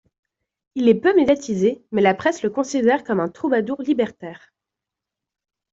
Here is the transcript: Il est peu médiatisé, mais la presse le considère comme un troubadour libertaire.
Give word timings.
Il 0.73 0.89
est 0.89 0.95
peu 0.95 1.15
médiatisé, 1.15 1.85
mais 1.91 2.01
la 2.01 2.15
presse 2.15 2.41
le 2.41 2.49
considère 2.49 3.03
comme 3.03 3.19
un 3.19 3.29
troubadour 3.29 3.83
libertaire. 3.83 4.51